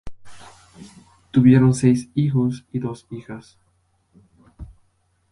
Tuvieron 1.29 1.75
seis 1.75 2.09
hijos 2.15 2.65
y 2.71 2.79
dos 2.79 3.05
hijas. 3.11 3.59